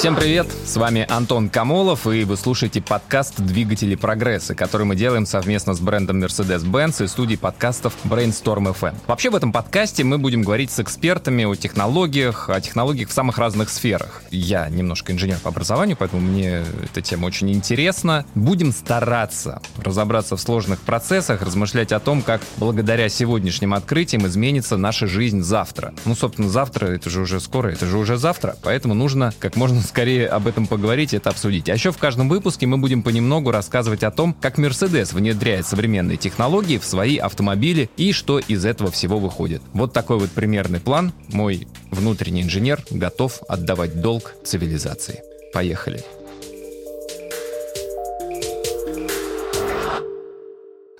[0.00, 0.46] Всем привет!
[0.64, 5.80] С вами Антон Камолов, и вы слушаете подкаст «Двигатели прогресса», который мы делаем совместно с
[5.80, 8.94] брендом Mercedes-Benz и студией подкастов Brainstorm FM.
[9.06, 13.36] Вообще в этом подкасте мы будем говорить с экспертами о технологиях, о технологиях в самых
[13.36, 14.22] разных сферах.
[14.30, 18.24] Я немножко инженер по образованию, поэтому мне эта тема очень интересна.
[18.34, 25.06] Будем стараться разобраться в сложных процессах, размышлять о том, как благодаря сегодняшним открытиям изменится наша
[25.06, 25.92] жизнь завтра.
[26.06, 29.82] Ну, собственно, завтра, это же уже скоро, это же уже завтра, поэтому нужно как можно
[29.90, 31.68] скорее об этом поговорить это обсудить.
[31.68, 36.16] А еще в каждом выпуске мы будем понемногу рассказывать о том, как Mercedes внедряет современные
[36.16, 39.62] технологии в свои автомобили и что из этого всего выходит.
[39.72, 41.12] Вот такой вот примерный план.
[41.32, 45.22] Мой внутренний инженер готов отдавать долг цивилизации.
[45.52, 46.04] Поехали.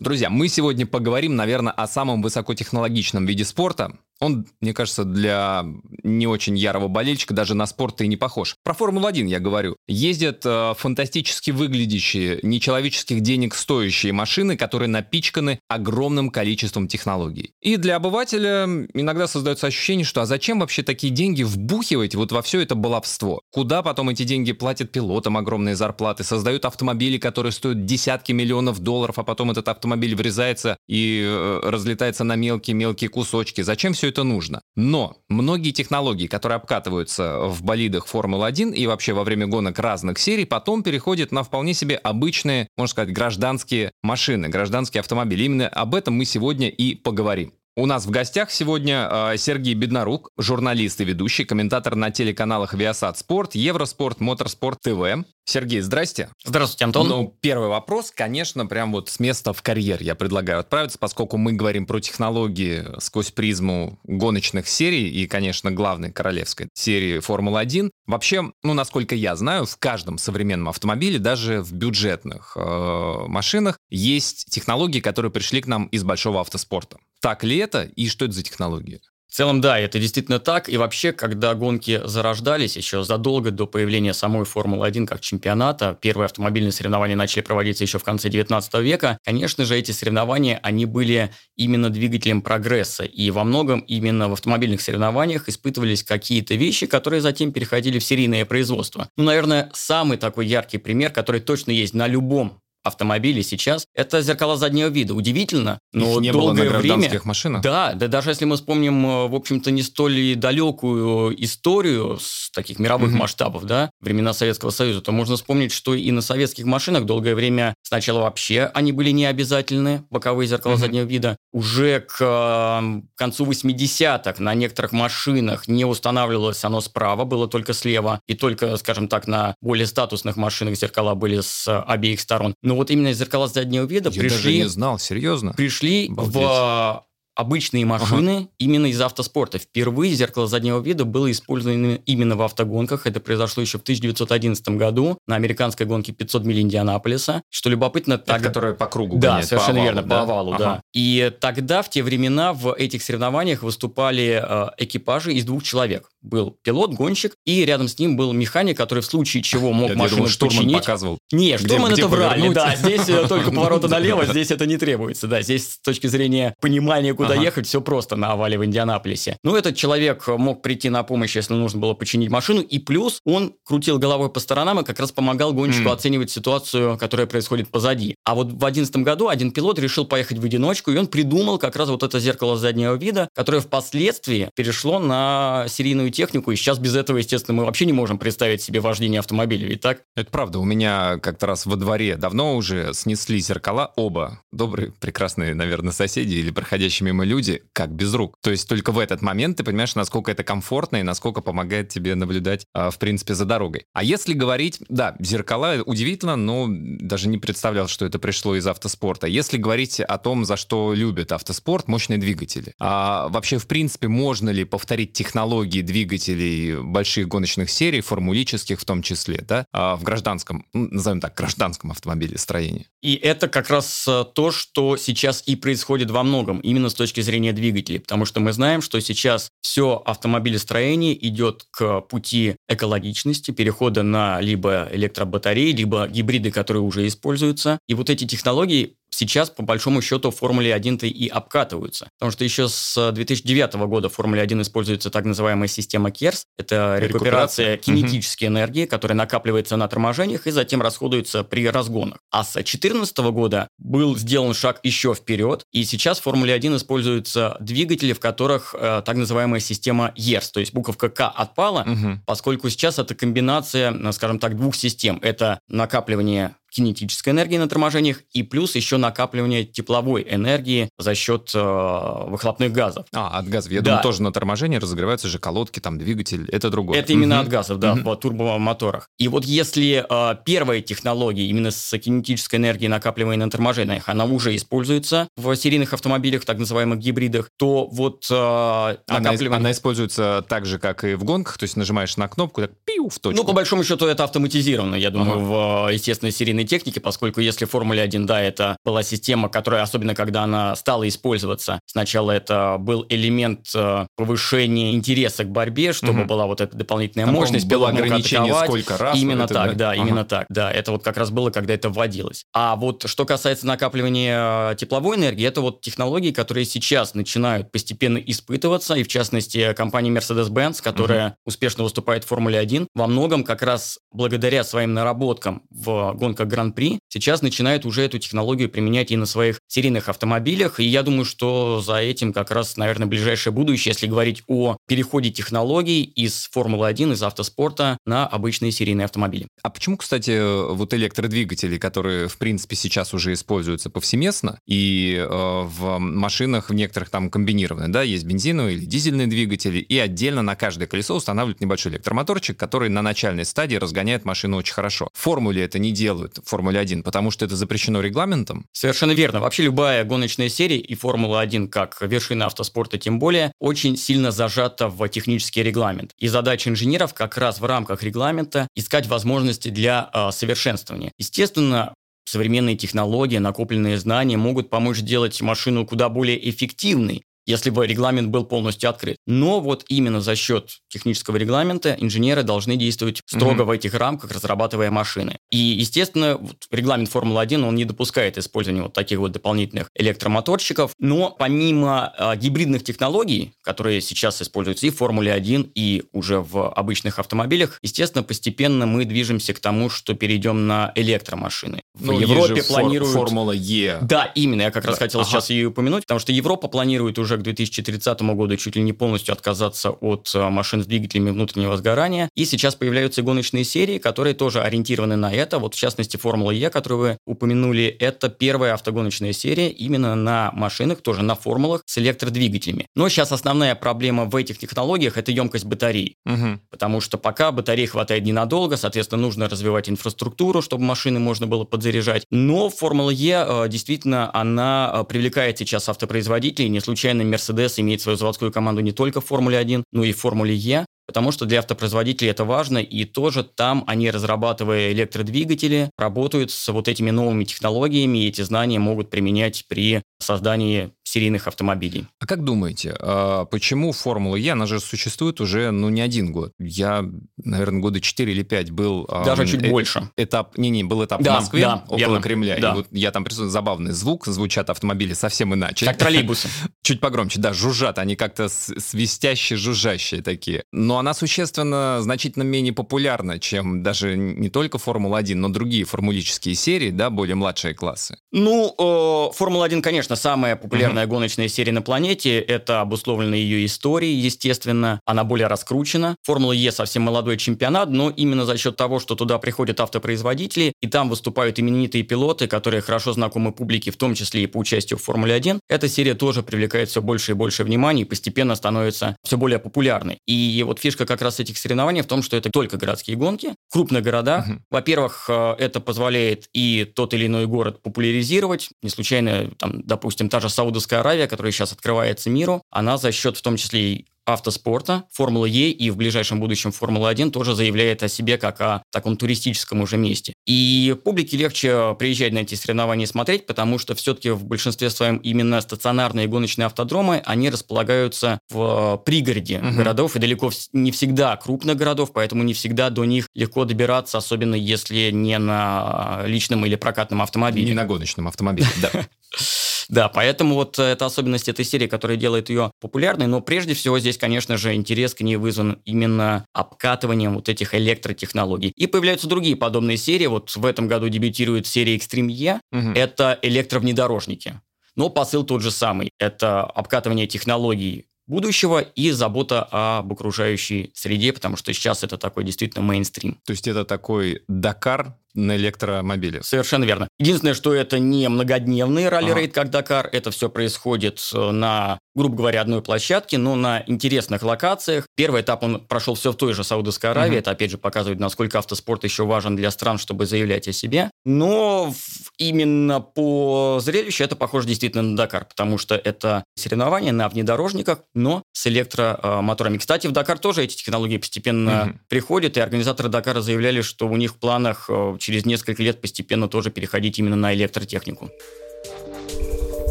[0.00, 5.64] Друзья, мы сегодня поговорим, наверное, о самом высокотехнологичном виде спорта, он, мне кажется, для
[6.02, 8.56] не очень ярого болельщика даже на спорт и не похож.
[8.64, 9.76] Про Формулу-1 я говорю.
[9.86, 17.52] Ездят э, фантастически выглядящие, нечеловеческих денег стоящие машины, которые напичканы огромным количеством технологий.
[17.60, 22.42] И для обывателя иногда создается ощущение, что а зачем вообще такие деньги вбухивать вот во
[22.42, 23.42] все это баловство?
[23.52, 29.18] Куда потом эти деньги платят пилотам огромные зарплаты, создают автомобили, которые стоят десятки миллионов долларов,
[29.18, 33.60] а потом этот автомобиль врезается и э, разлетается на мелкие-мелкие кусочки.
[33.60, 34.62] Зачем все это нужно.
[34.76, 40.44] Но многие технологии, которые обкатываются в болидах Формулы-1 и вообще во время гонок разных серий,
[40.44, 45.44] потом переходят на вполне себе обычные, можно сказать, гражданские машины, гражданские автомобили.
[45.44, 47.52] Именно об этом мы сегодня и поговорим.
[47.78, 53.16] У нас в гостях сегодня э, Сергей Беднорук, журналист и ведущий, комментатор на телеканалах Viasat
[53.18, 55.24] Спорт, Евроспорт, Моторспорт ТВ.
[55.48, 56.28] Сергей, здрасте.
[56.44, 57.08] Здравствуйте, Антон.
[57.08, 61.54] Ну, первый вопрос, конечно, прям вот с места в карьер я предлагаю отправиться, поскольку мы
[61.54, 67.88] говорим про технологии сквозь призму гоночных серий и, конечно, главной королевской серии Формулы-1.
[68.06, 74.50] Вообще, ну, насколько я знаю, в каждом современном автомобиле, даже в бюджетных э, машинах, есть
[74.50, 76.98] технологии, которые пришли к нам из большого автоспорта.
[77.22, 79.00] Так ли это и что это за технологии?
[79.28, 80.70] В целом, да, это действительно так.
[80.70, 86.72] И вообще, когда гонки зарождались, еще задолго до появления самой Формулы-1 как чемпионата, первые автомобильные
[86.72, 91.90] соревнования начали проводиться еще в конце 19 века, конечно же, эти соревнования, они были именно
[91.90, 93.04] двигателем прогресса.
[93.04, 98.46] И во многом именно в автомобильных соревнованиях испытывались какие-то вещи, которые затем переходили в серийное
[98.46, 99.10] производство.
[99.18, 104.56] Ну, наверное, самый такой яркий пример, который точно есть на любом автомобилей сейчас, это зеркала
[104.56, 105.14] заднего вида.
[105.14, 107.20] Удивительно, но Их не долгое было на время...
[107.24, 107.62] машинах?
[107.62, 112.78] Да, да даже если мы вспомним, э, в общем-то, не столь далекую историю с таких
[112.78, 113.18] мировых угу.
[113.18, 117.74] масштабов, да, времена Советского Союза, то можно вспомнить, что и на советских машинах долгое время
[117.82, 120.80] сначала вообще они были не обязательны, боковые зеркала угу.
[120.80, 121.36] заднего вида.
[121.52, 128.20] Уже к э, концу 80-х на некоторых машинах не устанавливалось оно справа, было только слева,
[128.26, 132.54] и только, скажем так, на более статусных машинах зеркала были с обеих сторон.
[132.68, 134.36] Но вот именно зеркала заднего вида Я пришли...
[134.36, 135.54] даже не знал, серьезно?
[135.54, 136.34] Пришли Обалдеть.
[136.34, 138.48] в обычные машины ага.
[138.58, 139.58] именно из автоспорта.
[139.58, 143.06] Впервые зеркало заднего вида было использовано именно в автогонках.
[143.06, 147.42] Это произошло еще в 1911 году на американской гонке 500 миль Индианаполиса.
[147.48, 148.18] Что любопытно...
[148.18, 148.40] Так...
[148.40, 150.16] Это которая по кругу Да, гоняет, совершенно по овалу, верно, да?
[150.16, 150.64] по овалу, ага.
[150.64, 150.82] да.
[150.92, 156.10] И тогда, в те времена, в этих соревнованиях выступали э, экипажи из двух человек.
[156.20, 159.96] Был пилот, гонщик, и рядом с ним был механик, который в случае чего мог Я
[159.96, 160.76] машину думал, штурман починить.
[160.78, 161.18] показывал.
[161.32, 162.54] Не, штурман где это врали, повернуть.
[162.56, 162.74] да.
[162.76, 165.26] Здесь э, только повороты налево, здесь это не требуется.
[165.28, 167.42] Да, здесь с точки зрения понимания, куда Ага.
[167.42, 169.36] ехать, все просто на овале в Индианаполисе.
[169.44, 173.54] Ну, этот человек мог прийти на помощь, если нужно было починить машину, и плюс он
[173.64, 178.16] крутил головой по сторонам и как раз помогал гонщику оценивать ситуацию, которая происходит позади.
[178.24, 181.76] А вот в 2011 году один пилот решил поехать в одиночку, и он придумал как
[181.76, 186.96] раз вот это зеркало заднего вида, которое впоследствии перешло на серийную технику, и сейчас без
[186.96, 190.02] этого, естественно, мы вообще не можем представить себе вождение автомобиля, ведь так?
[190.16, 190.58] Это правда.
[190.58, 194.40] У меня как-то раз во дворе давно уже снесли зеркала оба.
[194.52, 198.36] Добрые, прекрасные, наверное, соседи или проходящие мимо люди, как без рук.
[198.42, 202.14] То есть только в этот момент ты понимаешь, насколько это комфортно и насколько помогает тебе
[202.14, 203.86] наблюдать, а, в принципе, за дорогой.
[203.92, 209.26] А если говорить, да, зеркала удивительно, но даже не представлял, что это пришло из автоспорта.
[209.26, 212.74] Если говорить о том, за что любят автоспорт, мощные двигатели.
[212.78, 219.02] А вообще, в принципе, можно ли повторить технологии двигателей больших гоночных серий, формулических в том
[219.02, 222.86] числе, да, а, в гражданском, ну, назовем так, гражданском автомобилестроении?
[223.02, 227.20] И это как раз э, то, что сейчас и происходит во многом, именно с точки
[227.20, 234.02] зрения двигателей, потому что мы знаем, что сейчас все автомобилестроение идет к пути экологичности, перехода
[234.02, 237.78] на либо электробатареи, либо гибриды, которые уже используются.
[237.88, 242.08] И вот эти технологии сейчас, по большому счету, в Формуле 1-то и обкатываются.
[242.18, 246.42] Потому что еще с 2009 года в Формуле 1 используется так называемая система KERS.
[246.58, 247.76] Это рекуперация, рекуперация.
[247.76, 248.54] кинетической угу.
[248.54, 252.18] энергии, которая накапливается на торможениях и затем расходуется при разгонах.
[252.30, 257.56] А с 2014 года был сделан шаг еще вперед, и сейчас в Формуле 1 используются
[257.60, 262.20] двигатели, в которых э, так называемая система ERS, то есть буковка К отпала, угу.
[262.26, 265.18] поскольку сейчас это комбинация, э, скажем так, двух систем.
[265.22, 272.24] Это накапливание кинетической энергии на торможениях и плюс еще накапливание тепловой энергии за счет э,
[272.28, 273.06] выхлопных газов.
[273.14, 273.72] А, от газов.
[273.72, 273.90] Я да.
[273.90, 276.48] думаю, тоже на торможении разогреваются же колодки, там двигатель.
[276.50, 276.98] Это другое.
[276.98, 277.42] Это именно угу.
[277.42, 278.10] от газов, да, угу.
[278.10, 279.08] в турбомоторах.
[279.18, 284.54] И вот если э, первая технология именно с кинетической энергией накапливания на торможениях, она уже
[284.54, 289.48] используется в серийных автомобилях, так называемых гибридах, то вот э, накапливание...
[289.48, 292.72] Она, она используется так же, как и в гонках, то есть нажимаешь на кнопку, так
[292.84, 293.40] пиу в точку.
[293.40, 295.88] Ну, по большому счету, это автоматизировано, я думаю, ага.
[295.88, 300.14] в, естественно, серийной современной техники, поскольку если Формуле 1, да, это была система, которая, особенно
[300.14, 306.28] когда она стала использоваться, сначала это был элемент э, повышения интереса к борьбе, чтобы угу.
[306.28, 309.16] была вот эта дополнительная Там, мощность, было ограничение сколько раз.
[309.16, 310.28] Именно это, так, да, да именно ага.
[310.28, 312.44] так, да, это вот как раз было, когда это вводилось.
[312.52, 318.18] А вот что касается накапливания э, тепловой энергии, это вот технологии, которые сейчас начинают постепенно
[318.18, 321.34] испытываться, и в частности компания Mercedes-Benz, которая угу.
[321.46, 326.98] успешно выступает в Формуле 1, во многом как раз благодаря своим наработкам в гонках Гран-при,
[327.08, 330.80] сейчас начинают уже эту технологию применять и на своих серийных автомобилях.
[330.80, 335.30] И я думаю, что за этим как раз, наверное, ближайшее будущее, если говорить о переходе
[335.30, 339.46] технологий из Формулы-1, из автоспорта на обычные серийные автомобили.
[339.62, 345.98] А почему, кстати, вот электродвигатели, которые, в принципе, сейчас уже используются повсеместно, и э, в
[345.98, 350.86] машинах в некоторых там комбинированные, да, есть бензиновые или дизельные двигатели, и отдельно на каждое
[350.86, 355.08] колесо устанавливают небольшой электромоторчик, который на начальной стадии разгоняет машину очень хорошо.
[355.12, 358.66] В формуле это не делают Формуле 1, потому что это запрещено регламентом?
[358.72, 359.40] Совершенно верно.
[359.40, 365.08] Вообще любая гоночная серия и Формула-1 как вершина автоспорта тем более очень сильно зажата в
[365.08, 366.12] технический регламент.
[366.18, 371.12] И задача инженеров как раз в рамках регламента искать возможности для э, совершенствования.
[371.18, 371.94] Естественно,
[372.28, 378.44] современные технологии, накопленные знания могут помочь сделать машину куда более эффективной, если бы регламент был
[378.44, 379.16] полностью открыт.
[379.26, 383.66] Но вот именно за счет технического регламента инженеры должны действовать строго mm-hmm.
[383.66, 385.38] в этих рамках, разрабатывая машины.
[385.50, 390.92] И, естественно, вот регламент Формулы-1, он не допускает использования вот таких вот дополнительных электромоторчиков.
[390.98, 396.70] Но помимо э, гибридных технологий, которые сейчас используются и в Формуле 1, и уже в
[396.70, 401.80] обычных автомобилях, естественно, постепенно мы движемся к тому, что перейдем на электромашины.
[401.94, 403.14] В ну, Европе планируют...
[403.14, 403.98] Формула Е.
[404.02, 405.06] Да, именно, я как раз да.
[405.06, 405.30] хотел ага.
[405.30, 409.32] сейчас ее упомянуть, потому что Европа планирует уже к 2030 году чуть ли не полностью
[409.32, 412.28] отказаться от э, машин с двигателями внутреннего сгорания.
[412.34, 415.58] И сейчас появляются гоночные серии, которые тоже ориентированы на это.
[415.58, 421.00] Вот в частности Формула Е, которую вы упомянули, это первая автогоночная серия именно на машинах,
[421.02, 422.86] тоже на формулах с электродвигателями.
[422.94, 426.16] Но сейчас основная проблема в этих технологиях– это емкость батарей.
[426.26, 426.60] Угу.
[426.70, 432.24] Потому что пока батарей хватает ненадолго, соответственно, нужно развивать инфраструктуру, чтобы машины можно было подзаряжать.
[432.30, 436.68] Но Формула Е э, действительно, она э, привлекает сейчас автопроизводителей.
[436.68, 440.18] Не случайно Mercedes имеет свою заводскую команду не только в Формуле 1, но и в
[440.18, 446.50] Формуле Е, потому что для автопроизводителей это важно, и тоже там они, разрабатывая электродвигатели, работают
[446.50, 452.06] с вот этими новыми технологиями, и эти знания могут применять при создании серийных автомобилей.
[452.20, 456.52] А как думаете, а почему Формула Е, она же существует уже, ну, не один год.
[456.58, 457.04] Я,
[457.42, 459.06] наверное, года 4 или 5 был...
[459.24, 460.10] Даже чуть э- больше.
[460.16, 462.20] Этап, не-не, был этап да, в Москве, да, около верно.
[462.20, 462.58] Кремля.
[462.60, 462.72] Да.
[462.72, 465.86] И вот я там присутствую, забавный звук, звучат автомобили совсем иначе.
[465.86, 466.48] Как троллейбусы.
[466.82, 470.64] Чуть погромче, да, жужжат, они как-то свистящие, жужжащие такие.
[470.72, 476.90] Но она существенно, значительно менее популярна, чем даже не только Формула-1, но другие формулические серии,
[476.90, 478.16] да, более младшие классы.
[478.32, 482.38] Ну, э, Формула-1, конечно, самая популярная популярная гоночная серия на планете.
[482.38, 485.00] Это обусловлено ее историей, естественно.
[485.04, 486.16] Она более раскручена.
[486.22, 490.86] Формула Е совсем молодой чемпионат, но именно за счет того, что туда приходят автопроизводители, и
[490.86, 495.02] там выступают именитые пилоты, которые хорошо знакомы публике, в том числе и по участию в
[495.02, 499.36] Формуле 1, эта серия тоже привлекает все больше и больше внимания и постепенно становится все
[499.36, 500.18] более популярной.
[500.26, 503.72] И вот фишка как раз этих соревнований в том, что это только городские гонки в
[503.72, 504.46] крупных городах.
[504.46, 504.58] Угу.
[504.70, 508.70] Во-первых, э, это позволяет и тот или иной город популяризировать.
[508.82, 513.36] Не случайно, там, допустим, та же Саудовская Аравия, которая сейчас открывается миру, она за счет
[513.36, 518.08] в том числе и автоспорта, Формулы Е и в ближайшем будущем Формула-1 тоже заявляет о
[518.08, 520.34] себе как о таком туристическом уже месте.
[520.46, 525.16] И публике легче приезжать на эти соревнования и смотреть, потому что все-таки в большинстве своем
[525.18, 529.76] именно стационарные гоночные автодромы, они располагаются в пригороде угу.
[529.76, 534.54] городов и далеко не всегда крупных городов, поэтому не всегда до них легко добираться, особенно
[534.54, 537.66] если не на личном или прокатном автомобиле.
[537.66, 538.90] Не на гоночном автомобиле, да.
[539.88, 544.18] Да, поэтому вот это особенность этой серии, которая делает ее популярной, но прежде всего здесь,
[544.18, 548.72] конечно же, интерес к ней вызван именно обкатыванием вот этих электротехнологий.
[548.76, 552.90] И появляются другие подобные серии, вот в этом году дебютирует серия Extreme E, угу.
[552.94, 554.60] это электровнедорожники.
[554.94, 556.10] Но посыл тот же самый.
[556.18, 562.84] Это обкатывание технологий будущего и забота об окружающей среде, потому что сейчас это такой действительно
[562.84, 563.40] мейнстрим.
[563.44, 566.42] То есть это такой Дакар на электромобиле.
[566.42, 567.08] Совершенно верно.
[567.18, 569.62] Единственное, что это не многодневный ралли-рейд, ага.
[569.62, 570.08] как Дакар.
[570.12, 575.06] Это все происходит э, на, грубо говоря, одной площадке, но на интересных локациях.
[575.16, 577.32] Первый этап он прошел все в той же Саудовской Аравии.
[577.32, 577.38] Угу.
[577.38, 581.10] Это, опять же, показывает, насколько автоспорт еще важен для стран, чтобы заявлять о себе.
[581.24, 581.94] Но
[582.38, 588.42] именно по зрелищу это похоже действительно на Дакар, потому что это соревнования на внедорожниках, но
[588.52, 589.78] с электромоторами.
[589.78, 591.98] Кстати, в Дакар тоже эти технологии постепенно угу.
[592.08, 596.48] приходят, и организаторы Дакара заявляли, что у них в планах э, через несколько лет постепенно
[596.48, 598.30] тоже переходить именно на электротехнику.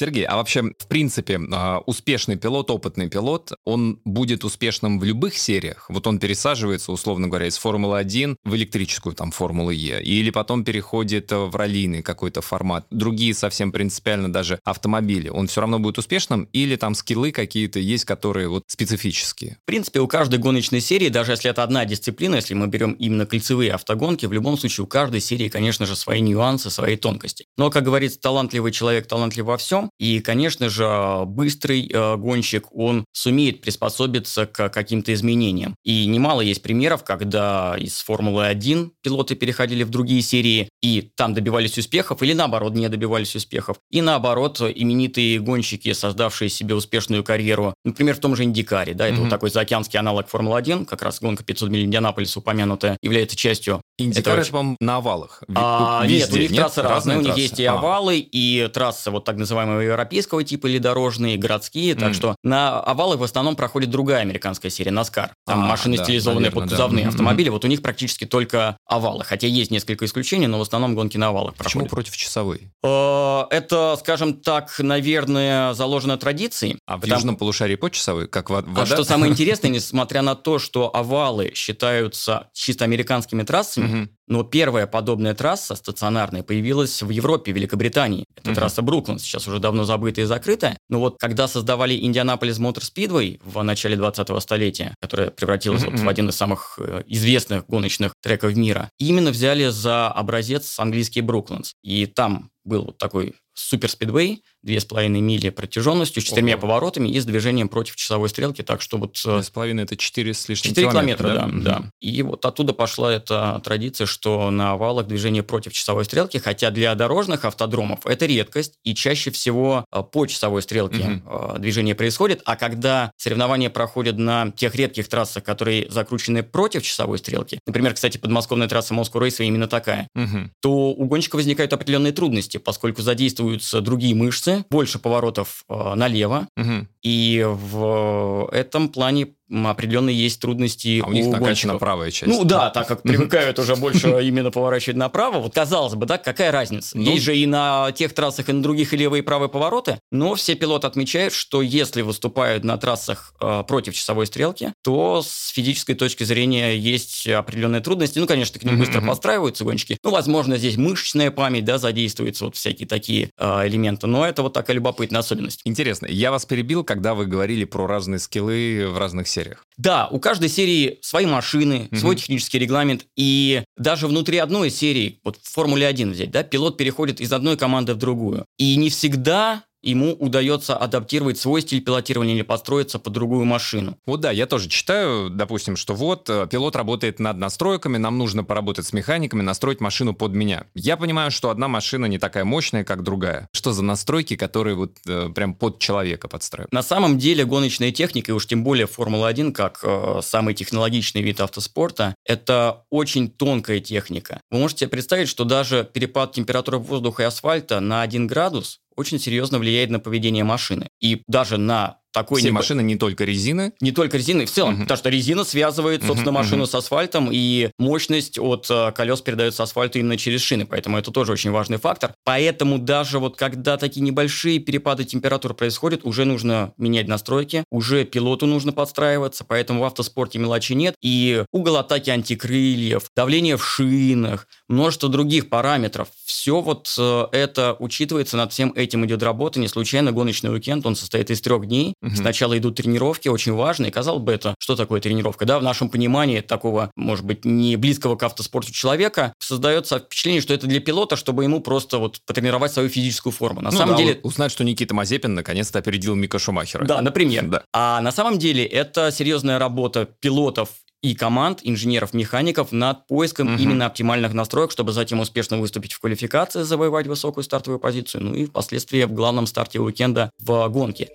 [0.00, 5.36] Сергей, а вообще, в принципе, а, успешный пилот, опытный пилот, он будет успешным в любых
[5.36, 5.84] сериях?
[5.90, 11.30] Вот он пересаживается, условно говоря, из Формулы-1 в электрическую там Формулу Е, или потом переходит
[11.32, 15.28] в раллийный какой-то формат, другие совсем принципиально даже автомобили.
[15.28, 19.58] Он все равно будет успешным, или там скиллы какие-то есть, которые вот специфические?
[19.62, 23.26] В принципе, у каждой гоночной серии, даже если это одна дисциплина, если мы берем именно
[23.26, 27.44] кольцевые автогонки, в любом случае у каждой серии, конечно же, свои нюансы, свои тонкости.
[27.58, 33.04] Но, как говорится, талантливый человек талантлив во всем, и, конечно же, быстрый э, гонщик, он
[33.12, 35.74] сумеет приспособиться к каким-то изменениям.
[35.84, 41.78] И немало есть примеров, когда из Формулы-1 пилоты переходили в другие серии и там добивались
[41.78, 43.78] успехов, или наоборот, не добивались успехов.
[43.90, 49.16] И наоборот, именитые гонщики, создавшие себе успешную карьеру, например, в том же Индикаре, да, это
[49.16, 49.20] mm-hmm.
[49.20, 54.38] вот такой заокеанский аналог Формулы-1, как раз гонка 500 миль Индианаполис упомянутая, является частью Индикар
[54.38, 55.42] это, по на овалах.
[55.54, 56.60] А, Везде, нет, у них нет?
[56.60, 56.94] трассы разные.
[56.94, 57.74] разные у них есть и а.
[57.74, 61.94] овалы, и трассы вот так называемые европейского типа или дорожные, городские.
[61.94, 62.14] Так mm.
[62.14, 65.30] что на овалах в основном проходит другая американская серия, NASCAR.
[65.46, 67.08] Там а, машины да, стилизованные наверное, под кузовные да.
[67.10, 67.48] автомобили.
[67.48, 67.52] Mm-hmm.
[67.52, 69.24] Вот у них практически только овалы.
[69.24, 71.90] Хотя есть несколько исключений, но в основном гонки на овалах Почему проходят.
[71.90, 72.70] против часовой?
[72.82, 76.78] Э, это, скажем так, наверное, заложено традицией.
[76.86, 77.16] А в потому...
[77.16, 78.68] южном полушарии по часовой, как вода?
[78.82, 84.86] А что самое интересное, несмотря на то, что овалы считаются чисто американскими трассами, но первая
[84.86, 88.24] подобная трасса стационарная появилась в Европе, в Великобритании.
[88.36, 88.54] Это mm-hmm.
[88.54, 90.78] трасса Бруклин, сейчас уже давно забытая и закрытая.
[90.88, 96.08] Но вот когда создавали Индианаполис Мотор Спидвей в начале 20-го столетия, которая превратилась вот в
[96.08, 101.74] один из самых э, известных гоночных треков мира, именно взяли за образец английский Бруклинс.
[101.82, 106.62] И там был вот такой супер спидвей, 2,5 мили протяженностью, с четырьмя Ого.
[106.62, 109.16] поворотами и с движением против часовой стрелки, так что вот...
[109.16, 111.46] 2,5 это 4 с лишним 4 километра, да?
[111.46, 111.84] да, да.
[112.00, 116.94] И вот оттуда пошла эта традиция, что на овалах движение против часовой стрелки, хотя для
[116.94, 121.58] дорожных автодромов это редкость, и чаще всего а, по часовой стрелке угу.
[121.58, 127.58] движение происходит, а когда соревнования проходят на тех редких трассах, которые закручены против часовой стрелки,
[127.66, 130.50] например, кстати, подмосковная трасса Moscow Raceway именно такая, угу.
[130.60, 136.48] то у гонщика возникают определенные трудности, поскольку задействуются другие мышцы, улицы, больше поворотов э, налево,
[136.56, 136.86] угу.
[137.02, 142.32] и в этом плане определенно есть трудности а у, у них накачана правая часть.
[142.32, 145.38] Ну да, так как привыкают уже больше именно поворачивать направо.
[145.38, 146.96] Вот казалось бы, да, какая разница?
[146.96, 149.98] Ну, есть же и на тех трассах, и на других и левые, и правые повороты,
[150.10, 155.48] но все пилоты отмечают, что если выступают на трассах э, против часовой стрелки, то с
[155.48, 158.18] физической точки зрения есть определенные трудности.
[158.18, 159.98] Ну, конечно, к ним быстро подстраиваются гонщики.
[160.02, 164.52] Ну, возможно, здесь мышечная память, да, задействуется, вот всякие такие э, элементы, но это вот
[164.52, 165.60] такая любопытная особенность.
[165.64, 169.66] Интересно, я вас перебил, когда вы говорили про разные скиллы в разных сериях сериях.
[169.76, 172.00] Да, у каждой серии свои машины, угу.
[172.00, 176.76] свой технический регламент, и даже внутри одной серии, вот в Формуле 1 взять, да, пилот
[176.76, 178.44] переходит из одной команды в другую.
[178.58, 183.96] И не всегда ему удается адаптировать свой стиль пилотирования или построиться под другую машину.
[184.06, 188.44] Вот да, я тоже читаю, допустим, что вот э, пилот работает над настройками, нам нужно
[188.44, 190.64] поработать с механиками, настроить машину под меня.
[190.74, 193.48] Я понимаю, что одна машина не такая мощная, как другая.
[193.52, 196.72] Что за настройки, которые вот э, прям под человека подстраивают?
[196.72, 201.40] На самом деле гоночная техника, и уж тем более Формула-1, как э, самый технологичный вид
[201.40, 204.40] автоспорта, это очень тонкая техника.
[204.50, 209.18] Вы можете себе представить, что даже перепад температуры воздуха и асфальта на 1 градус очень
[209.18, 210.89] серьезно влияет на поведение машины.
[211.00, 212.40] И даже на такой...
[212.40, 213.72] Все небо- машины не только резины.
[213.80, 214.82] Не только резины, в целом, Мгм.
[214.82, 216.70] потому что резина связывает, собственно, машину мгм.
[216.70, 221.30] с асфальтом, и мощность от э, колес передается асфальту именно через шины, поэтому это тоже
[221.32, 222.12] очень важный фактор.
[222.24, 228.46] Поэтому даже вот когда такие небольшие перепады температур происходят, уже нужно менять настройки, уже пилоту
[228.46, 235.08] нужно подстраиваться, поэтому в автоспорте мелочи нет, и угол атаки антикрыльев, давление в шинах, множество
[235.08, 240.52] других параметров, все вот э, это учитывается, над всем этим идет работа, не случайно гоночный
[240.52, 242.16] уикенд, он состоит из трех дней, Мгм.
[242.16, 243.90] Сначала идут тренировки, очень важные.
[243.90, 245.44] Казалось бы, это что такое тренировка?
[245.44, 250.54] Да, в нашем понимании такого, может быть, не близкого к автоспорту человека создается впечатление, что
[250.54, 253.60] это для пилота, чтобы ему просто вот потренировать свою физическую форму.
[253.60, 256.84] На Ну самом да, деле, узнать, что Никита Мазепин наконец-то опередил Мика Шумахера.
[256.84, 257.46] да, например.
[257.46, 257.62] Да.
[257.72, 260.70] А на самом деле это серьезная работа пилотов
[261.02, 263.62] и команд, инженеров, механиков над поиском Мгм.
[263.62, 268.44] именно оптимальных настроек, чтобы затем успешно выступить в квалификации, завоевать высокую стартовую позицию, ну и
[268.46, 271.08] впоследствии в главном старте уикенда в гонке.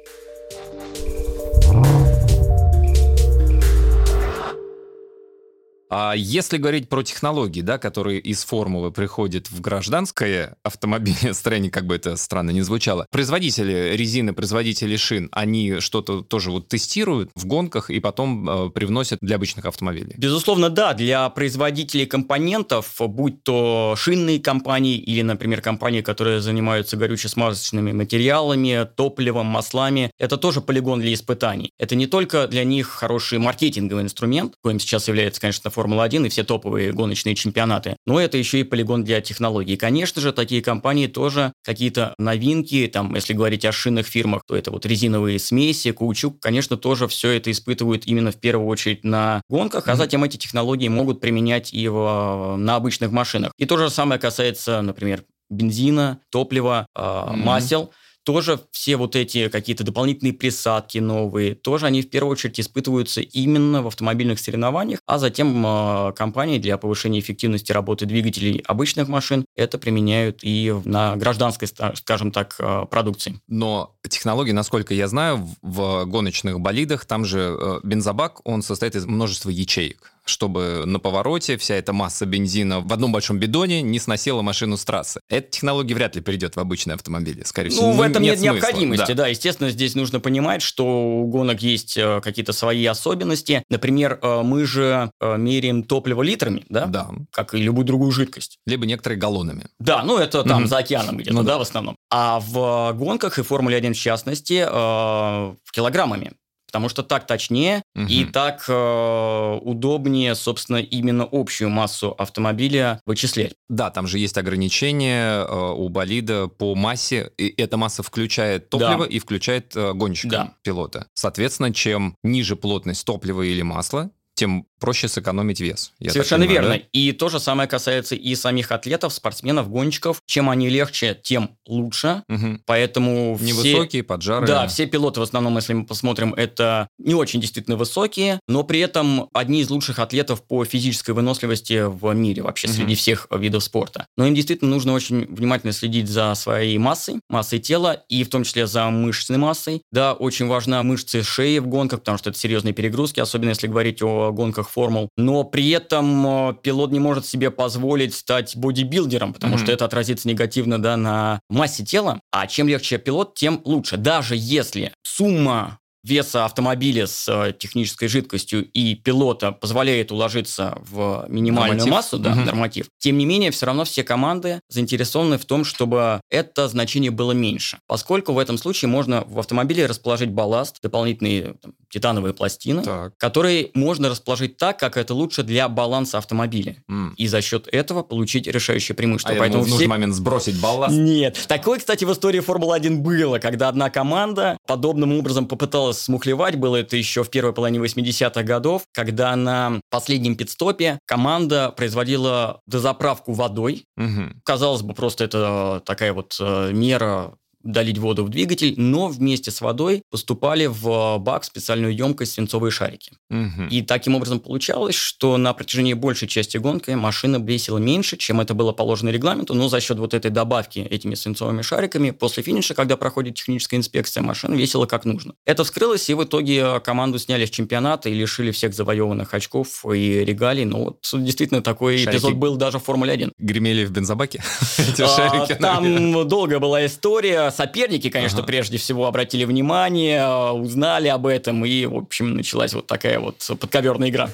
[5.90, 11.96] А если говорить про технологии, да, которые из формулы приходят в гражданское автомобилестроение, как бы
[11.96, 17.90] это странно не звучало, производители резины, производители шин, они что-то тоже вот тестируют в гонках
[17.90, 20.16] и потом э, привносят для обычных автомобилей?
[20.18, 27.92] Безусловно, да, для производителей компонентов, будь то шинные компании или, например, компании, которые занимаются горюче-смазочными
[27.92, 31.72] материалами, топливом, маслами, это тоже полигон для испытаний.
[31.78, 36.44] Это не только для них хороший маркетинговый инструмент, коим сейчас является, конечно, Формула-1 и все
[36.44, 39.78] топовые гоночные чемпионаты, но это еще и полигон для технологий.
[39.78, 44.72] Конечно же, такие компании тоже какие-то новинки, там, если говорить о шинных фирмах, то это
[44.72, 49.88] вот резиновые смеси, каучук, конечно, тоже все это испытывают именно в первую очередь на гонках,
[49.88, 53.52] а затем эти технологии могут применять и в, на обычных машинах.
[53.58, 57.40] И то же самое касается, например, бензина, топлива, э, Мгм.
[57.40, 57.92] масел.
[58.26, 63.84] Тоже все вот эти какие-то дополнительные присадки новые, тоже они в первую очередь испытываются именно
[63.84, 69.78] в автомобильных соревнованиях, а затем э, компании для повышения эффективности работы двигателей обычных машин это
[69.78, 73.40] применяют и на гражданской, скажем так, э, продукции.
[73.48, 78.96] Но технологии, насколько я знаю, в- в гоночных болидах, там же э, бензобак, он состоит
[78.96, 84.00] из множества ячеек, чтобы на повороте вся эта масса бензина в одном большом бидоне не
[84.00, 85.20] сносила машину с трассы.
[85.30, 87.88] Эта технология вряд ли перейдет в обычные автомобили, скорее всего.
[87.88, 88.54] Ну, в этом нет, смысла.
[88.54, 89.14] необходимости, Да.
[89.24, 89.28] да.
[89.28, 93.64] Естественно, здесь нужно понимать, что у гонок есть э, какие-то свои особенности.
[93.70, 96.86] Например, э, мы же э, меряем топливо литрами, да?
[96.88, 97.10] Да.
[97.32, 98.58] Как и любую другую жидкость.
[98.66, 99.66] Либо некоторые галлонами.
[99.80, 100.68] Да, ну это там Мгм.
[100.70, 101.54] за океаном где-то, Ну да.
[101.54, 101.58] да.
[101.60, 101.96] в основном.
[102.12, 106.32] А в гонках и Формуле 1 в частности э, килограммами.
[106.76, 108.08] Потому что так точнее Мгм.
[108.10, 113.54] и так э, удобнее, собственно, именно общую массу автомобиля вычислять.
[113.70, 119.06] Да, там же есть ограничения э, у болида по массе, и эта масса включает топливо
[119.06, 119.06] Да.
[119.06, 120.54] и включает э, гонщика, Да.
[120.64, 121.08] пилота.
[121.14, 125.92] Соответственно, чем ниже плотность топлива или масла, тем проще сэкономить вес.
[126.08, 126.82] Совершенно понимаю, верно.
[126.92, 130.22] И то же самое касается и самих атлетов, спортсменов, гонщиков.
[130.26, 132.24] Чем они легче, тем лучше.
[132.28, 132.36] да?
[132.36, 132.62] Мгм.
[132.66, 133.46] Поэтому все...
[133.48, 134.48] Невысокие, поджарые.
[134.48, 138.80] Да, все пилоты в основном, если мы посмотрим, это не очень действительно высокие, но при
[138.80, 142.76] этом одни из лучших атлетов по физической выносливости в мире вообще Мгм.
[142.76, 144.08] среди всех видов спорта.
[144.18, 148.44] Но им действительно нужно очень внимательно следить за своей массой, массой тела и в том
[148.44, 149.82] числе за мышечной массой.
[149.92, 154.02] Да, очень важна мышцы шеи в гонках, потому что это серьезные перегрузки, особенно если говорить
[154.02, 155.10] о гонках формул.
[155.16, 159.64] Но при этом э, пилот не может себе позволить стать бодибилдером, потому Мгм.
[159.64, 162.20] что это отразится негативно да, на массе тела.
[162.32, 163.96] А чем легче пилот, тем лучше.
[163.96, 171.78] Даже если сумма веса автомобиля с э, технической жидкостью и пилота позволяет уложиться в минимальную
[171.80, 171.94] Норматив.
[171.94, 172.46] массу, да, Мгм.
[172.46, 172.86] норматив.
[173.00, 177.80] Тем не менее, все равно все команды заинтересованы в том, чтобы это значение было меньше.
[177.88, 183.18] Поскольку в этом случае можно в автомобиле расположить балласт, дополнительные там, титановые пластины, Так.
[183.18, 186.84] которые можно расположить так, как это лучше для баланса автомобиля.
[186.90, 187.14] М.
[187.18, 189.36] И за счет этого получить решающее преимущество.
[189.36, 190.94] А Поэтому в нужный все момент сбросить балласт.
[190.96, 191.46] нет.
[191.48, 196.56] Такое, кстати, в истории Формулы-1 было, когда одна команда подобным образом попыталась смухлевать.
[196.56, 203.34] Было это еще в первой половине 80-х годов, когда на последнем пидстопе команда производила дозаправку
[203.34, 203.86] водой.
[203.96, 204.42] Мгм.
[204.44, 209.60] Казалось бы, просто это такая вот э, мера долить воду в двигатель, но вместе с
[209.60, 213.12] водой поступали в бак специальную емкость свинцовые шарики.
[213.30, 213.68] Мгм.
[213.68, 218.54] И таким образом получалось, что на протяжении большей части гонки машина весила меньше, чем это
[218.54, 222.98] было положено регламенту, но за счет вот этой добавки этими свинцовыми шариками после финиша, когда
[222.98, 225.34] проходит техническая инспекция, машина весила как нужно.
[225.46, 230.24] Это вскрылось, и в итоге команду сняли с чемпионата и лишили всех завоеванных очков и
[230.24, 230.66] регалий.
[230.66, 232.18] Ну вот действительно такой Шарики.
[232.18, 233.34] эпизод был даже в Формуле 1.
[233.40, 234.44] Гремели в бензобаке
[235.00, 235.48] А.
[235.60, 237.52] Там долгая была история.
[237.56, 238.48] Соперники, конечно, ага.
[238.48, 244.10] прежде всего обратили внимание, узнали об этом, и, в общем, началась вот такая вот подковерная
[244.10, 244.30] игра.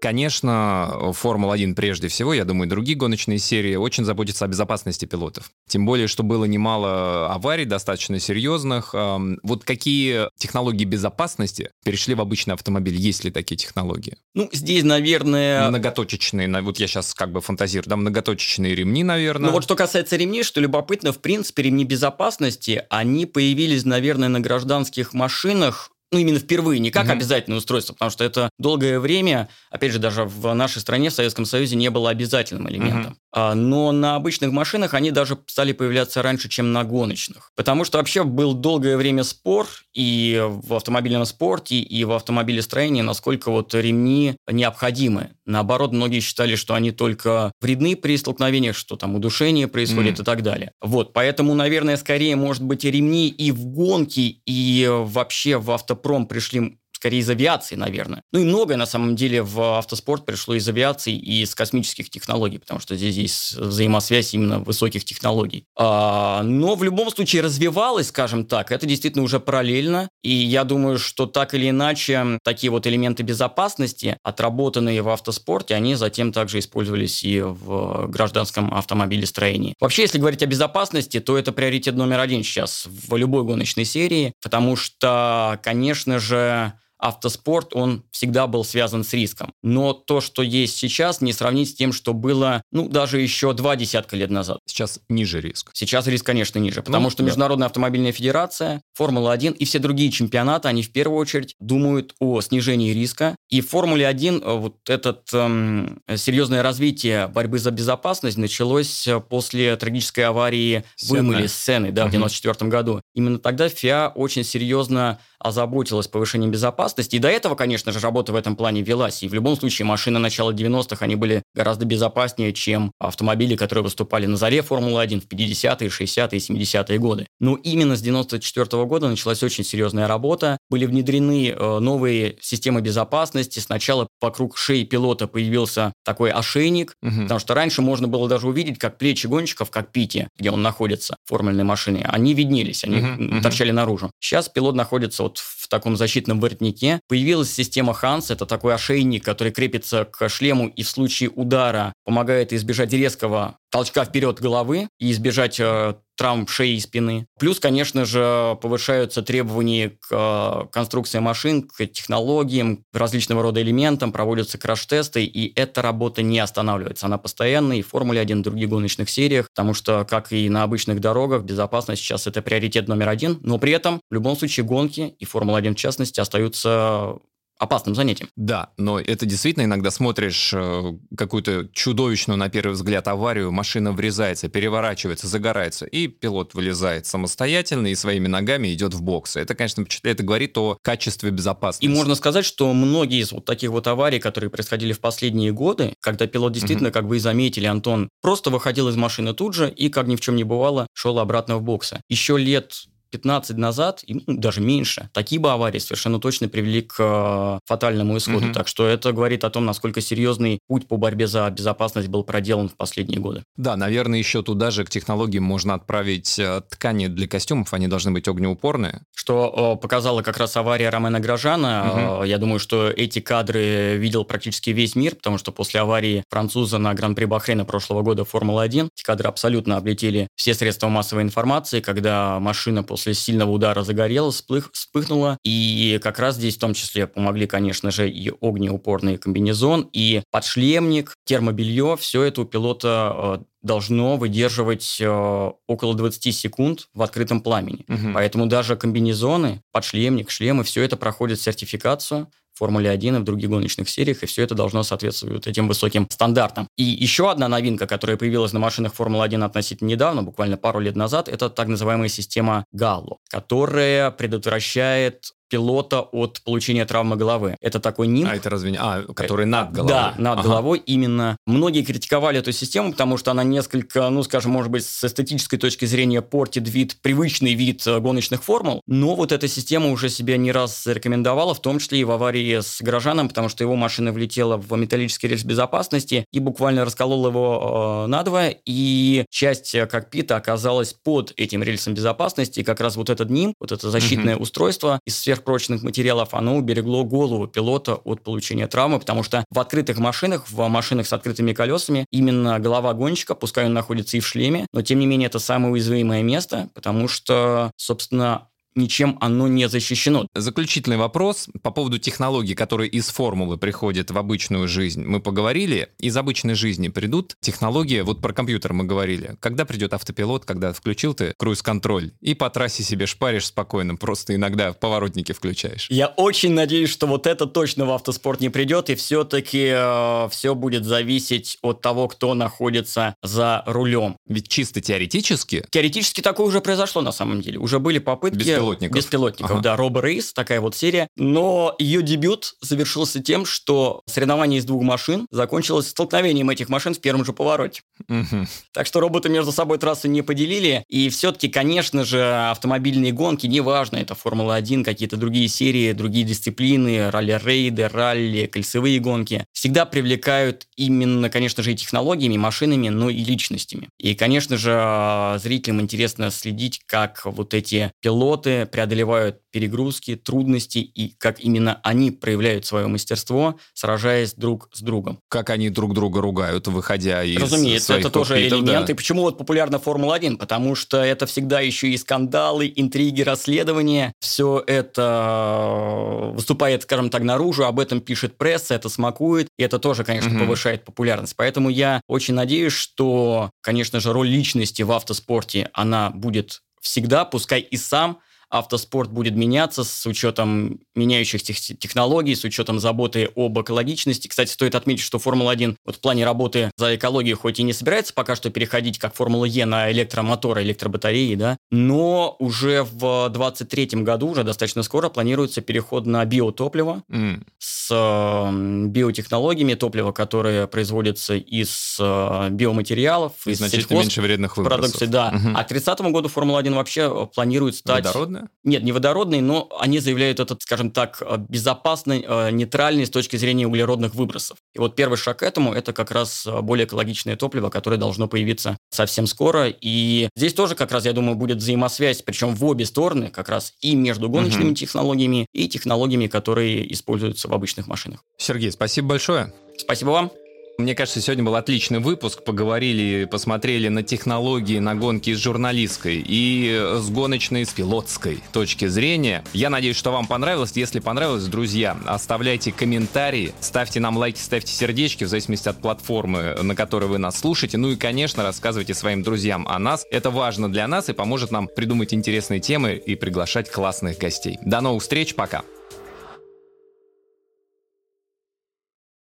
[0.00, 5.50] Конечно, Формула-1 прежде всего, я думаю, другие гоночные серии очень заботятся о безопасности пилотов.
[5.68, 8.94] Тем более, что было немало аварий, достаточно серьезных.
[8.94, 12.94] Вот какие технологии безопасности перешли в обычный автомобиль?
[12.94, 14.16] Есть ли такие технологии?
[14.34, 15.68] Ну, здесь, наверное...
[15.68, 19.46] Многоточечные, вот я сейчас как бы фантазирую, да, многоточечные ремни, наверное.
[19.48, 24.40] Ну, вот что касается ремней, что любопытно, в принципе, ремни безопасности, они появились, наверное, на
[24.40, 27.12] гражданских машинах ну, именно впервые, не как mm-hmm.
[27.12, 31.44] обязательное устройство, потому что это долгое время, опять же, даже в нашей стране, в Советском
[31.44, 33.12] Союзе, не было обязательным элементом.
[33.12, 33.26] Mm-hmm.
[33.32, 37.50] А, но на обычных машинах они даже стали появляться раньше, чем на гоночных.
[37.56, 43.50] Потому что вообще был долгое время спор и в автомобильном спорте, и в автомобилестроении, насколько
[43.50, 45.30] вот ремни необходимы.
[45.44, 50.22] Наоборот, многие считали, что они только вредны при столкновениях, что там удушение происходит mm-hmm.
[50.22, 50.72] и так далее.
[50.80, 56.26] Вот, поэтому, наверное, скорее, может быть, ремни и в гонке, и вообще в авто автопром
[56.26, 58.22] пришли скорее из авиации, наверное.
[58.32, 62.58] Ну и многое, на самом деле, в автоспорт пришло из авиации и из космических технологий,
[62.58, 65.66] потому что здесь есть взаимосвязь именно высоких технологий.
[65.78, 70.98] А, но в любом случае развивалось, скажем так, это действительно уже параллельно, и я думаю,
[70.98, 77.22] что так или иначе такие вот элементы безопасности, отработанные в автоспорте, они затем также использовались
[77.22, 79.74] и в гражданском автомобилестроении.
[79.78, 84.32] Вообще, если говорить о безопасности, то это приоритет номер один сейчас в любой гоночной серии,
[84.42, 89.52] потому что, конечно же, автоспорт, он всегда был связан с риском.
[89.62, 93.76] Но то, что есть сейчас, не сравнить с тем, что было, ну, даже еще два
[93.76, 94.58] десятка лет назад.
[94.66, 95.70] Сейчас ниже риск.
[95.74, 97.26] Сейчас риск, конечно, ниже, потому ну, что да.
[97.26, 102.92] Международная автомобильная федерация, Формула-1 и все другие чемпионаты, они в первую очередь думают о снижении
[102.92, 103.36] риска.
[103.48, 109.76] И в Формуле-1 э, вот этот эм, серьезное развитие борьбы за безопасность началось э, после
[109.76, 111.18] трагической аварии Сцена.
[111.20, 113.00] вымыли сцены, да, в 94 году.
[113.14, 117.16] Именно тогда ФИА очень серьезно озаботилась повышением безопасности.
[117.16, 119.22] И до этого, конечно же, работа в этом плане велась.
[119.22, 124.26] И в любом случае машины начала 90-х, они были гораздо безопаснее, чем автомобили, которые выступали
[124.26, 127.26] на заре Формулы-1 в 50-е, 60-е, 70-е годы.
[127.40, 130.58] Но именно с 94 -го года началась очень серьезная работа.
[130.70, 133.58] Были внедрены э, новые системы безопасности.
[133.58, 137.22] Сначала вокруг шеи пилота появился такой ошейник, угу.
[137.22, 141.16] потому что раньше можно было даже увидеть, как плечи гонщика в кокпите, где он находится,
[141.24, 143.76] в формульной машине, они виднелись, они угу, торчали угу.
[143.76, 144.10] наружу.
[144.20, 147.00] Сейчас пилот находится вот в таком защитном воротнике.
[147.08, 152.52] Появилась система Ханс, это такой ошейник, который крепится к шлему и в случае удара помогает
[152.52, 157.26] избежать резкого толчка вперед головы и избежать э, травм шеи и спины.
[157.38, 164.12] Плюс, конечно же, повышаются требования к э, конструкции машин, к технологиям, к различного рода элементам,
[164.12, 167.06] проводятся краш-тесты, и эта работа не останавливается.
[167.06, 170.48] Она постоянная и в Формуле 1, и в других гоночных сериях, потому что, как и
[170.48, 174.64] на обычных дорогах, безопасность сейчас это приоритет номер один, но при этом в любом случае
[174.64, 177.18] гонки и Формула-1 в частности остаются
[177.58, 178.28] опасным занятием.
[178.36, 184.48] Да, но это действительно иногда смотришь э, какую-то чудовищную, на первый взгляд, аварию, машина врезается,
[184.48, 189.36] переворачивается, загорается, и пилот вылезает самостоятельно и своими ногами идет в бокс.
[189.36, 191.84] Это, конечно, это говорит о качестве безопасности.
[191.84, 195.94] И можно сказать, что многие из вот таких вот аварий, которые происходили в последние годы,
[196.00, 196.94] когда пилот действительно, угу.
[196.94, 200.20] как вы и заметили, Антон, просто выходил из машины тут же и, как ни в
[200.20, 202.00] чем не бывало, шел обратно в боксы.
[202.08, 206.96] Еще лет 15 назад, и, ну, даже меньше, такие бы аварии совершенно точно привели к
[206.98, 208.46] э, фатальному исходу.
[208.46, 208.52] Угу.
[208.52, 212.68] Так что это говорит о том, насколько серьезный путь по борьбе за безопасность был проделан
[212.68, 213.42] в последние годы.
[213.56, 218.10] Да, наверное, еще туда же к технологиям можно отправить э, ткани для костюмов, они должны
[218.10, 219.02] быть огнеупорные.
[219.14, 222.16] Что э, показала как раз авария Ромена Грожана.
[222.18, 222.24] Угу.
[222.24, 226.94] Я думаю, что эти кадры видел практически весь мир, потому что после аварии француза на
[226.94, 232.82] Гран-при Бахрейна прошлого года Формула-1 эти кадры абсолютно облетели все средства массовой информации, когда машина
[232.96, 235.36] после сильного удара загорелась, всплых, вспыхнула.
[235.44, 241.14] И как раз здесь в том числе помогли, конечно же, и огнеупорный комбинезон, и подшлемник,
[241.26, 241.98] термобелье.
[241.98, 247.84] Все это у пилота э, должно выдерживать э, около 20 секунд в открытом пламени.
[247.86, 248.14] Угу.
[248.14, 252.28] Поэтому даже комбинезоны, подшлемник, шлемы, все это проходит сертификацию
[252.58, 256.68] Формуле 1 и в других гоночных сериях, и все это должно соответствовать этим высоким стандартам.
[256.76, 260.96] И еще одна новинка, которая появилась на машинах Формулы 1 относительно недавно, буквально пару лет
[260.96, 267.56] назад, это так называемая система Gallo, которая предотвращает пилота от получения травмы головы.
[267.60, 268.28] Это такой нимб.
[268.30, 268.78] А это разве не...
[268.80, 269.92] А, который над головой.
[269.92, 270.48] Да, над ага.
[270.48, 271.36] головой именно.
[271.46, 275.84] Многие критиковали эту систему, потому что она несколько, ну, скажем, может быть, с эстетической точки
[275.84, 278.82] зрения портит вид, привычный вид э, гоночных формул.
[278.86, 282.60] Но вот эта система уже себя не раз зарекомендовала, в том числе и в аварии
[282.60, 288.04] с горожаном, потому что его машина влетела в металлический рельс безопасности и буквально расколола его
[288.04, 293.10] э, надвое, и часть э, кокпита оказалась под этим рельсом безопасности, и как раз вот
[293.10, 294.42] этот НИМ, вот это защитное mm-hmm.
[294.42, 299.98] устройство из сверхпрочных материалов, оно уберегло голову пилота от получения травмы, потому что в открытых
[299.98, 304.66] машинах, в машинах с открытыми колесами, именно голова гонщика, пускай он находится и в шлеме,
[304.72, 310.26] но тем не менее это самое уязвимое место, потому что, собственно, ничем оно не защищено.
[310.34, 315.04] Заключительный вопрос по поводу технологий, которые из формулы приходят в обычную жизнь.
[315.04, 319.36] Мы поговорили, из обычной жизни придут технологии, вот про компьютер мы говорили.
[319.40, 324.72] Когда придет автопилот, когда включил ты круиз-контроль и по трассе себе шпаришь спокойно, просто иногда
[324.72, 325.88] поворотники включаешь.
[325.90, 330.54] Я очень надеюсь, что вот это точно в автоспорт не придет, и все-таки э, все
[330.54, 334.16] будет зависеть от того, кто находится за рулем.
[334.26, 335.64] Ведь чисто теоретически...
[335.70, 337.58] Теоретически такое уже произошло на самом деле.
[337.58, 338.96] Уже были попытки беспилотников.
[338.96, 339.60] Беспилотников, ага.
[339.60, 339.76] да.
[339.76, 341.08] Робо Рейс, такая вот серия.
[341.16, 347.00] Но ее дебют завершился тем, что соревнование из двух машин закончилось столкновением этих машин в
[347.00, 347.82] первом же повороте.
[348.08, 348.46] Угу.
[348.72, 350.84] Так что роботы между собой трассы не поделили.
[350.88, 357.88] И все-таки, конечно же, автомобильные гонки, неважно, это Формула-1, какие-то другие серии, другие дисциплины, ралли-рейды,
[357.88, 363.88] ралли, кольцевые гонки, всегда привлекают именно, конечно же, и технологиями, машинами, но и личностями.
[363.98, 371.40] И, конечно же, зрителям интересно следить, как вот эти пилоты, преодолевают перегрузки, трудности и как
[371.40, 375.18] именно они проявляют свое мастерство, сражаясь друг с другом.
[375.28, 378.86] Как они друг друга ругают, выходя из Разумеется, своих это тоже элемент.
[378.86, 378.92] Да.
[378.92, 380.36] И почему вот популярна Формула-1?
[380.36, 384.12] Потому что это всегда еще и скандалы, интриги, расследования.
[384.20, 390.04] Все это выступает, скажем так, наружу, об этом пишет пресса, это смакует, и это тоже,
[390.04, 390.40] конечно, угу.
[390.40, 391.34] повышает популярность.
[391.36, 397.60] Поэтому я очень надеюсь, что, конечно же, роль личности в автоспорте, она будет всегда, пускай
[397.60, 404.28] и сам автоспорт будет меняться с учетом меняющихся технологий, с учетом заботы об экологичности.
[404.28, 408.14] Кстати, стоит отметить, что Формула-1 вот в плане работы за экологию хоть и не собирается
[408.14, 414.28] пока что переходить, как Формула Е, на электромоторы, электробатареи, да, но уже в 2023 году,
[414.28, 417.42] уже достаточно скоро, планируется переход на биотопливо mm.
[417.58, 424.80] с э, биотехнологиями, топливо, которое производится из э, биоматериалов, и из значительно меньше вредных выбросов.
[424.80, 425.32] Продукции, да.
[425.34, 425.56] Угу.
[425.56, 428.04] А к 30 году Формула-1 вообще планирует стать...
[428.04, 428.35] Водородной?
[428.36, 428.50] Водородная?
[428.64, 433.36] Нет, не водородный, но они заявляют этот, скажем так, э, безопасный, э, нейтральный с точки
[433.36, 434.58] зрения углеродных выбросов.
[434.74, 438.28] И вот первый шаг к этому– это как раз э, более экологичное топливо, которое должно
[438.28, 439.68] появиться совсем скоро.
[439.68, 443.74] И здесь тоже как раз, я думаю, будет взаимосвязь, причем в обе стороны, как раз
[443.80, 444.76] и между гоночными угу.
[444.76, 448.20] технологиями, и технологиями, которые используются в обычных машинах.
[448.38, 449.52] Сергей, спасибо большое.
[449.78, 450.45] Спасибо вам.
[450.78, 452.42] Мне кажется, сегодня был отличный выпуск.
[452.42, 459.42] Поговорили, посмотрели на технологии, на гонки с журналистской и с гоночной, с пилотской точки зрения.
[459.54, 460.72] Я надеюсь, что вам понравилось.
[460.74, 466.74] Если понравилось, друзья, оставляйте комментарии, ставьте нам лайки, ставьте сердечки, в зависимости от платформы, на
[466.74, 467.78] которой вы нас слушаете.
[467.78, 470.04] Ну и, конечно, рассказывайте своим друзьям о нас.
[470.10, 474.58] Это важно для нас и поможет нам придумать интересные темы и приглашать классных гостей.
[474.62, 475.62] До новых встреч, пока!